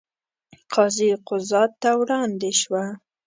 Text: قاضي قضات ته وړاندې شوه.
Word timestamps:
قاضي 0.73 1.09
قضات 1.27 1.71
ته 1.81 1.89
وړاندې 2.01 2.51
شوه. 2.61 2.83